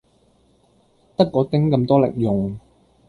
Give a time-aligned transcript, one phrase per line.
[1.15, 2.59] 得果丁咁多零用